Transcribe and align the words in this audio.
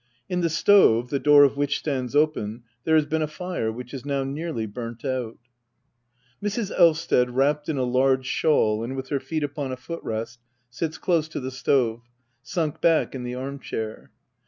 In 0.27 0.41
the 0.41 0.49
stove, 0.49 1.11
the 1.11 1.19
door 1.19 1.43
of 1.43 1.55
which 1.55 1.77
stands 1.77 2.15
open, 2.15 2.63
there 2.85 2.95
has 2.95 3.05
been 3.05 3.21
afire, 3.21 3.71
which 3.71 3.93
is 3.93 4.03
now 4.03 4.23
nearly 4.23 4.65
burnt 4.65 5.05
out, 5.05 5.37
Mrs. 6.41 6.75
Elvsted^ 6.75 7.27
wrapped 7.31 7.69
in 7.69 7.77
a 7.77 7.83
large 7.83 8.25
shawl, 8.25 8.83
and 8.83 8.95
with 8.95 9.09
her 9.09 9.19
feet 9.19 9.43
upon 9.43 9.71
a 9.71 9.77
foot 9.77 10.03
rest^ 10.03 10.39
sits 10.71 10.97
close 10.97 11.27
to 11.27 11.39
the 11.39 11.51
stave, 11.51 11.99
sunk 12.41 12.81
back 12.81 13.13
in 13.13 13.21
the 13.21 13.35
arm 13.35 13.59
chair. 13.59 14.09